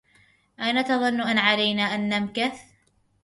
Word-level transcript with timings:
أين 0.61 0.83
تظن 0.83 1.21
أن 1.21 1.37
علينا 1.37 1.81
أن 1.83 2.09
نمكث؟ 2.09 2.63